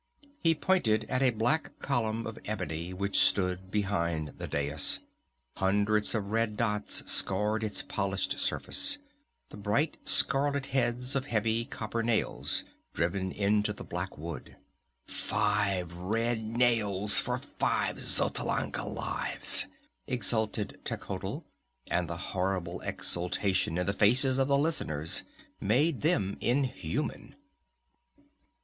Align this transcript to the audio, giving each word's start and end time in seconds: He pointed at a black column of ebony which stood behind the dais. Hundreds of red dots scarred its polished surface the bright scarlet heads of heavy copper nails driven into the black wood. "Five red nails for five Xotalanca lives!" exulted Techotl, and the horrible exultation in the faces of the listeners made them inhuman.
He 0.39 0.55
pointed 0.55 1.05
at 1.09 1.21
a 1.21 1.29
black 1.29 1.77
column 1.77 2.25
of 2.25 2.39
ebony 2.45 2.91
which 2.91 3.19
stood 3.19 3.69
behind 3.69 4.29
the 4.39 4.47
dais. 4.47 4.99
Hundreds 5.57 6.15
of 6.15 6.31
red 6.31 6.57
dots 6.57 7.03
scarred 7.11 7.63
its 7.63 7.83
polished 7.83 8.39
surface 8.39 8.97
the 9.49 9.57
bright 9.57 9.97
scarlet 10.03 10.65
heads 10.65 11.15
of 11.15 11.27
heavy 11.27 11.65
copper 11.65 12.01
nails 12.01 12.63
driven 12.95 13.31
into 13.31 13.73
the 13.73 13.83
black 13.83 14.17
wood. 14.17 14.55
"Five 15.05 15.93
red 15.93 16.41
nails 16.41 17.19
for 17.19 17.37
five 17.37 17.97
Xotalanca 17.97 18.83
lives!" 18.85 19.67
exulted 20.07 20.79
Techotl, 20.83 21.41
and 21.91 22.09
the 22.09 22.17
horrible 22.17 22.81
exultation 22.81 23.77
in 23.77 23.85
the 23.85 23.93
faces 23.93 24.39
of 24.39 24.47
the 24.47 24.57
listeners 24.57 25.21
made 25.59 26.01
them 26.01 26.37
inhuman. 26.41 27.35